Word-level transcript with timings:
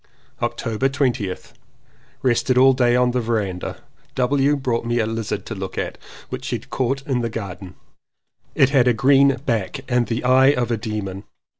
^ 0.41 0.43
October 0.43 0.89
20th. 0.89 1.53
Rested 2.23 2.57
all 2.57 2.73
day 2.73 2.95
on 2.95 3.11
the 3.11 3.21
verandah. 3.21 3.83
W. 4.15 4.55
brought 4.55 4.83
me 4.83 4.97
a 4.97 5.05
lizard 5.05 5.45
to 5.45 5.53
look 5.53 5.77
at, 5.77 5.99
which 6.29 6.47
he 6.47 6.55
had 6.55 6.71
caught 6.71 7.05
in 7.05 7.21
the 7.21 7.29
garden. 7.29 7.75
It 8.55 8.71
had 8.71 8.87
a 8.87 8.93
green 8.93 9.35
back 9.45 9.81
and 9.87 10.07
the 10.07 10.23
eye 10.23 10.53
of 10.53 10.71
a 10.71 10.75
demon. 10.77 11.25